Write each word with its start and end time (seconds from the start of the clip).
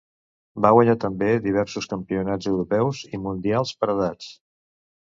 Va 0.65 0.71
guanyar 0.77 0.95
també 1.03 1.27
diversos 1.45 1.89
campionats 1.93 2.51
europeus 2.55 3.05
i 3.19 3.25
mundials 3.29 3.79
per 3.85 3.93
edats. 3.97 4.37